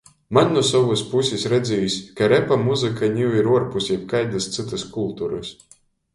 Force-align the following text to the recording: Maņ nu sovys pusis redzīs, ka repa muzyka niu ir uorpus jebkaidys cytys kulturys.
Maņ 0.35 0.47
nu 0.53 0.61
sovys 0.69 1.03
pusis 1.11 1.45
redzīs, 1.53 1.97
ka 2.21 2.31
repa 2.33 2.57
muzyka 2.63 3.11
niu 3.19 3.37
ir 3.43 3.51
uorpus 3.53 3.93
jebkaidys 3.93 4.51
cytys 4.59 4.89
kulturys. 4.97 5.55